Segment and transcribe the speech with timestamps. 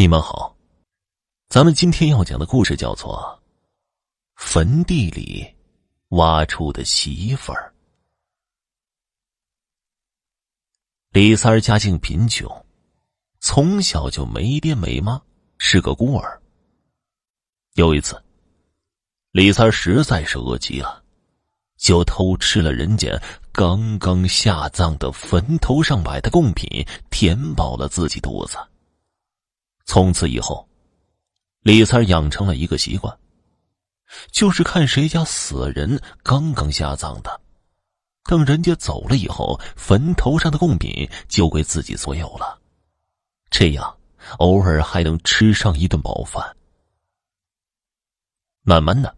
[0.00, 0.56] 你们好，
[1.48, 3.18] 咱们今天要讲的故事叫做
[4.36, 5.44] 《坟地里
[6.10, 7.74] 挖出的媳妇儿》。
[11.10, 12.48] 李三儿家境贫穷，
[13.40, 15.20] 从小就没爹没妈，
[15.58, 16.40] 是个孤儿。
[17.74, 18.22] 有一次，
[19.32, 21.02] 李三儿实在是饿极了，
[21.76, 28.56] 就偷吃了人家刚刚下葬的坟头上摆的贡品，填饱了自己肚子。
[29.88, 30.68] 从此以后，
[31.62, 33.18] 李三养成了一个习惯，
[34.30, 37.40] 就是看谁家死人刚刚下葬的，
[38.24, 42.60] 等人家走了以后，坟头上的贡品就归自己所有了。
[43.48, 43.96] 这样，
[44.40, 46.54] 偶尔还能吃上一顿饱饭。
[48.60, 49.16] 慢慢的，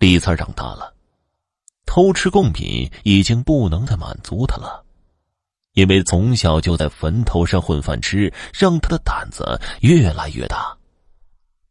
[0.00, 0.92] 李三长大了，
[1.86, 4.83] 偷吃贡品已经不能再满足他了。
[5.74, 10.76] 因为从小就在坟头上混饭吃，让他的胆子越来越大。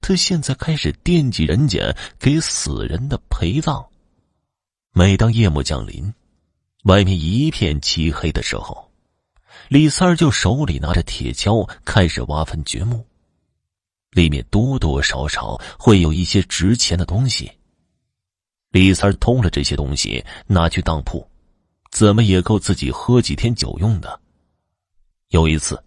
[0.02, 3.84] 他现在开始惦记人家给死人的陪葬。
[4.94, 6.14] 每当夜幕降临，
[6.84, 8.92] 外面一片漆黑的时候，
[9.70, 13.06] 李三儿就手里拿着铁锹开始挖坟掘墓。
[14.12, 17.52] 里面多多少少会有一些值钱的东西。
[18.70, 21.26] 李三儿偷了这些东西，拿去当铺。
[21.94, 24.20] 怎么也够自己喝几天酒用的。
[25.30, 25.82] 有一次，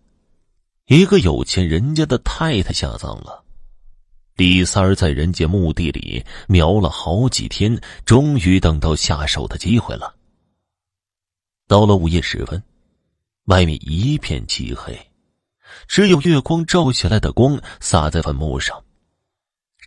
[0.86, 3.44] 一个有钱人家的太太下葬了，
[4.36, 10.14] 李三儿在人家墓地里瞄了好几天，终于等到下手的机会了。
[11.66, 12.62] 到了午夜时分，
[13.46, 14.96] 外面一片漆黑，
[15.88, 18.80] 只有月光照下来的光洒在坟墓上，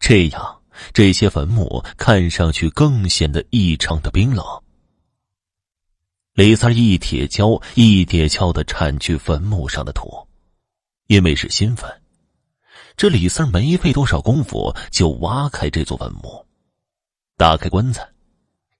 [0.01, 0.61] 这样
[0.91, 4.45] 这些坟墓看上去更显得异常的冰冷。
[6.33, 10.27] 李三一铁锹一铁锹的铲去坟墓上的土，
[11.07, 11.89] 因为是新坟，
[12.95, 16.45] 这李三没费多少功夫就挖开这座坟墓，
[17.35, 18.07] 打开棺材，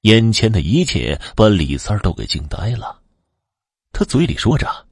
[0.02, 3.02] 眼前的一切把李三都给惊呆了。
[3.92, 4.88] 他嘴里说着：“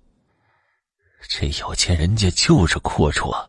[1.30, 3.48] 这有钱人家就是阔绰。”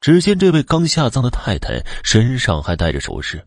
[0.00, 3.44] 只见这位刚下葬的太太身上还带着首饰，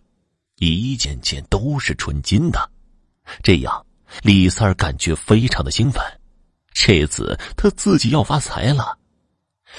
[0.58, 2.70] 一件件都是纯金的。
[3.42, 3.86] 这样，
[4.22, 6.02] 李三儿感觉非常的兴奋。
[6.74, 8.98] 这次他自己要发财了。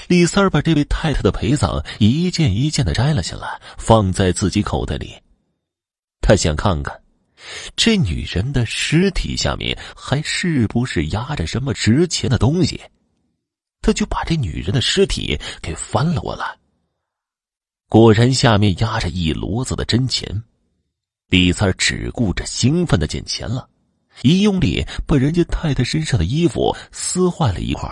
[0.07, 5.15] 李三儿把这位太太的陪葬一件一件的摘了下来，放在自己口袋里。
[6.21, 7.01] 他想看看，
[7.75, 12.81] 这女人的尸体下面还是不是压着什么值钱的东西。
[13.81, 16.57] 他就把这女人的尸体给翻了过来。
[17.87, 20.43] 果然，下面压着一摞子的真钱。
[21.35, 23.67] 李三只顾着兴奋的捡钱了，
[24.21, 27.89] 一用力把人家太太身上的衣服撕坏了一块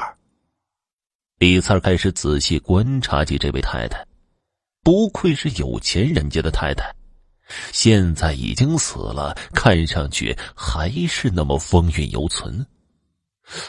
[1.40, 4.02] 李三开始仔细观察起这位太太，
[4.82, 6.90] 不愧是有钱人家的太太，
[7.74, 12.66] 现在已经死了，看上去还是那么风韵犹存。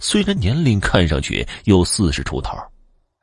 [0.00, 2.56] 虽然年龄看上去有四十出头，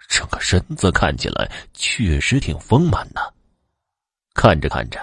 [0.09, 3.33] 整个身子看起来确实挺丰满的。
[4.33, 4.99] 看着看着。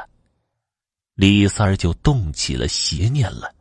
[1.19, 3.53] 李三儿就动起了邪念了。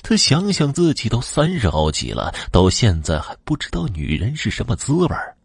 [0.00, 5.36] 他想想自己都三十好几了，到现在还不知道女人是什么滋味儿。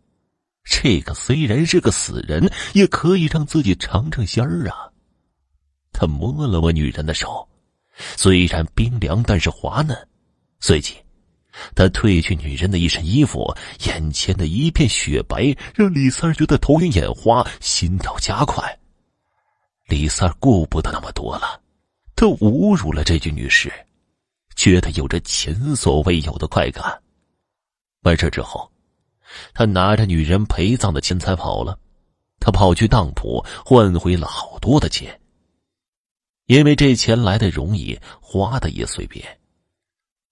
[0.64, 4.94] 这个虽然是个死人，也可以让自己尝尝鲜儿啊。
[5.92, 7.50] 他摸了摸女人的手，
[8.16, 9.98] 虽然冰凉，但是滑嫩。
[10.60, 10.94] 随即，
[11.74, 13.52] 他褪去女人的一身衣服，
[13.88, 18.78] 眼前的一片雪白让李三儿觉得头晕眼花，心跳加快。
[19.92, 21.60] 李三顾不得那么多了，
[22.16, 23.70] 他侮辱了这具女尸，
[24.56, 26.98] 觉得有着前所未有的快感。
[28.04, 28.72] 完事之后，
[29.54, 31.78] 他拿着女人陪葬的钱财跑了。
[32.40, 35.20] 他跑去当铺换回了好多的钱，
[36.46, 39.22] 因为这钱来的容易，花的也随便。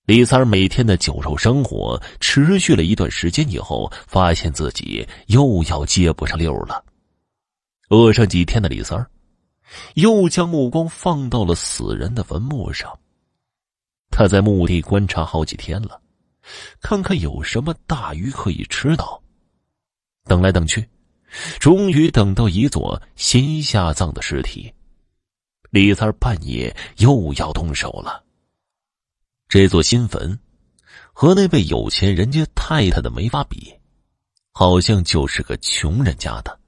[0.06, 6.82] 李三每天的酒肉生活持续了一段时间以后，发现自己又要接不上溜了。
[7.90, 9.06] 饿上几天的李三儿。
[9.96, 12.98] 又将目光放到了死人的坟墓上。
[14.12, 16.02] 他在墓地观察好几天了，
[16.82, 19.22] 看看有什么大鱼可以吃到。
[20.26, 20.88] 等来等去，
[21.60, 24.74] 终于等到一座新下葬的尸体。
[25.70, 28.24] 李三半夜又要动手了。
[29.48, 30.40] 这座新坟
[31.14, 33.74] 和那位有钱人家太太的没法比，
[34.52, 36.60] 好像就是个穷人家的。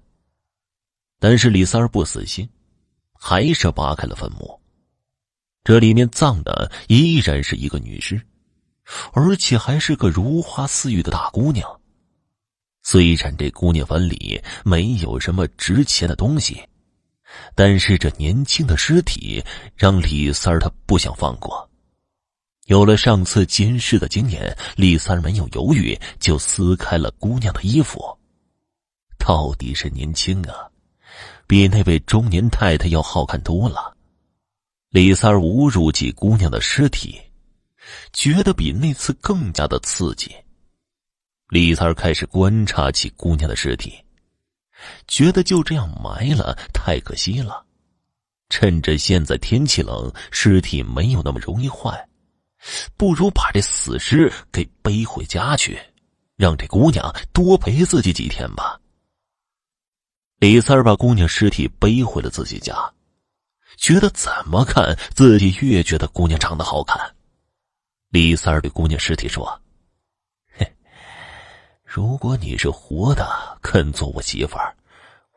[1.20, 2.48] 但是李三儿不死心。
[3.24, 4.60] 还是扒开了坟墓，
[5.64, 8.20] 这里面葬的依然是一个女尸，
[9.14, 11.80] 而且还是个如花似玉的大姑娘。
[12.82, 16.68] 虽然这姑娘坟里没有什么值钱的东西，
[17.54, 19.42] 但是这年轻的尸体
[19.76, 21.70] 让李三儿他不想放过。
[22.66, 28.18] 有了上次监视的经验，李三儿没有犹豫，就撕开了姑娘的衣服。
[29.20, 30.71] 到底是年轻啊，
[31.52, 33.94] 比那位中年太太要好看多了。
[34.90, 37.20] 李三侮辱起姑娘的尸体，
[38.14, 40.34] 觉得比那次更加的刺激。
[41.50, 44.02] 李三开始观察起姑娘的尸体，
[45.10, 47.66] 觉得就这样埋了太可惜了。
[48.48, 52.08] 趁着现在天气冷，尸体没有那么容易坏，
[52.96, 55.78] 不如把这死尸给背回家去，
[56.38, 58.80] 让这姑娘多陪自己几天吧。
[60.42, 62.74] 李三儿把姑娘尸体背回了自己家，
[63.78, 67.00] 觉得怎么看自己越觉得姑娘长得好看。
[68.10, 69.62] 李三儿对姑娘尸体说。
[70.58, 70.68] 嘿
[71.86, 74.76] 如果你是活的，肯做我媳妇儿，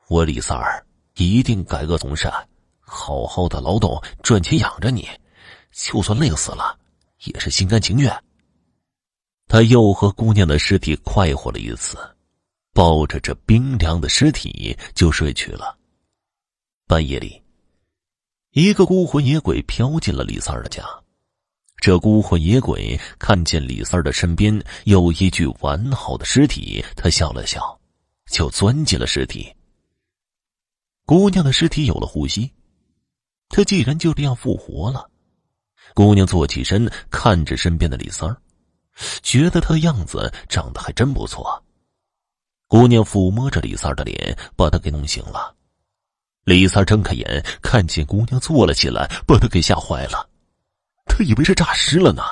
[0.09, 0.83] 我李三儿
[1.17, 2.33] 一定改恶从善，
[2.81, 5.07] 好好的劳动赚钱养着你，
[5.71, 6.79] 就算累死了，
[7.25, 8.11] 也是心甘情愿。
[9.49, 11.99] 他又和姑娘的尸体快活了一次，
[12.75, 15.79] 抱着这冰凉的尸体就睡去了。
[16.87, 17.41] 半夜里，
[18.51, 20.85] 一个孤魂野鬼飘进了李三的家。
[21.77, 27.81] 这孤魂野鬼看见李三的身边有一具完好的尸体，他笑了笑，
[28.31, 29.55] 就钻进了尸体。
[31.07, 32.51] 姑娘的尸体有了呼吸，
[33.51, 35.09] 他既然就这样复活了。
[35.95, 38.37] 姑娘坐起身，看着身边的李三，
[39.23, 41.64] 觉得他的样子长得还真不错。
[42.67, 45.55] 姑娘抚摸着李三的脸，把他给弄醒了。
[46.45, 50.29] 李三睁开眼，看见姑娘坐了起来，把他给吓坏了。
[51.07, 52.23] 他以为是诈尸了呢，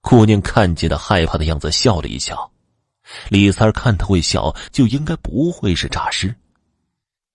[0.00, 2.50] 姑娘看见他害怕的样子，笑了一笑。
[3.28, 6.34] 李三看他会笑，就应该不会是诈尸。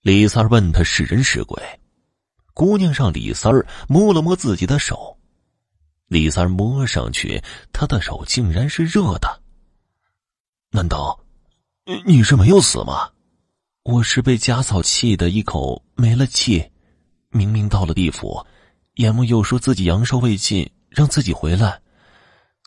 [0.02, 1.62] 李三问他是人是鬼，
[2.54, 3.54] 姑娘让李三
[3.88, 5.18] 摸了摸自己的手。
[6.08, 7.42] 李三摸上去，
[7.72, 9.42] 他的手竟然是热的。
[10.72, 11.18] 难道
[12.06, 13.10] 你是没有死吗？
[13.84, 16.64] 我是被家嫂气的一口没了气，
[17.30, 18.46] 明明到了地府。
[18.96, 21.82] 阎王又说自己阳寿未尽，让自己回来。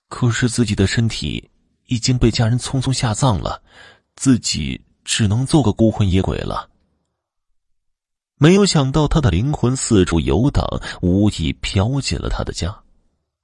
[0.09, 1.49] 可是自己的身体
[1.87, 3.63] 已经被家人匆匆下葬了，
[4.17, 6.69] 自己只能做个孤魂野鬼了。
[8.37, 10.67] 没有想到他的灵魂四处游荡，
[11.03, 12.77] 无意飘进了他的家。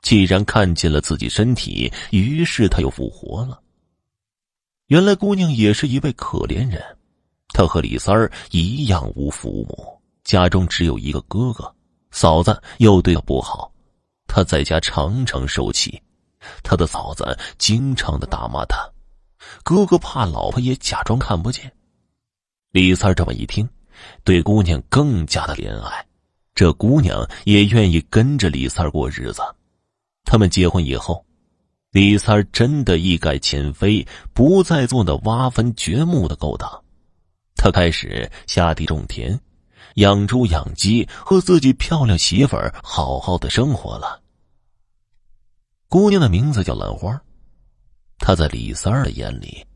[0.02, 3.62] 既然看见了自己身体，于是他又复活了。
[4.90, 6.82] 原来姑娘也是一位可怜人，
[7.50, 11.72] 她和李三儿一样无父无母，家中只有一个哥哥。
[12.10, 13.72] 嫂子又对他不好，
[14.26, 16.02] 他在家常常受气，
[16.64, 18.78] 他的嫂子经常的打骂他，
[19.62, 21.72] 哥哥怕老婆也假装看不见。
[22.72, 23.69] 李三这么一听，
[24.25, 26.04] 对姑娘更加的怜爱，
[26.52, 29.40] 这姑娘也愿意跟着李三过日子。
[30.25, 31.25] 他们结婚以后，
[31.92, 36.70] 李三真的一改前非，不再做那挖坟掘墓的勾当，
[37.56, 39.38] 他开始下地种田。
[39.96, 44.22] 养猪养鸡，和自己漂亮媳妇儿好好的生活了。
[45.88, 47.20] 姑娘的名字叫兰花，
[48.19, 49.66] 她在李三儿的眼里，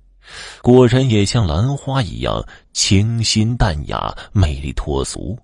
[0.62, 5.36] 果然也像兰花一样清新淡雅、美丽脱俗。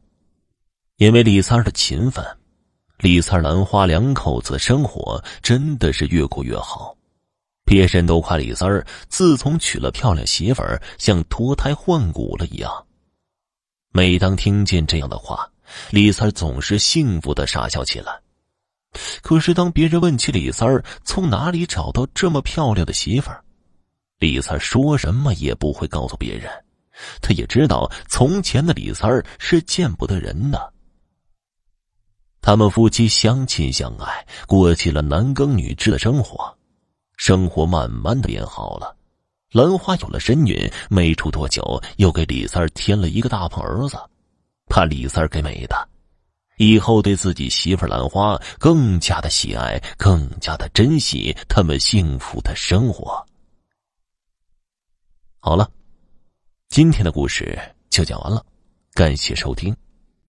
[0.99, 2.25] 因为李三儿的勤奋，
[3.01, 6.95] 李三、兰花两口子生活真的是越过越好。
[7.65, 12.71] 别人都夸李三儿自从娶了漂亮媳妇儿，像脱胎换骨了一样。
[13.93, 15.49] 每当听见这样的话，
[15.91, 18.21] 李三儿总是幸福的傻笑起来。
[19.23, 23.43] 可是，当别人问起李三儿从哪里找到这么漂亮的媳妇儿，
[24.19, 26.51] 李三儿说什么也不会告诉别人。
[27.23, 30.73] 他也知道，从前的李三儿是见不得人的。
[32.43, 36.57] 他们夫妻相亲相爱，过起了男耕女织的生活，
[37.17, 38.97] 生活慢慢的变好了。
[39.53, 43.99] 兰花有了身孕，没出多久，又给李三添了一个大胖儿子，
[44.69, 45.89] 怕李三给美的，
[46.57, 53.27] 以后对自己媳妇兰花更加的喜爱，更加的珍惜他们幸福的生活。
[55.41, 55.71] 好了，
[56.69, 57.59] 今天的故事
[57.91, 58.45] 就讲完了，
[58.95, 59.77] 感谢收听。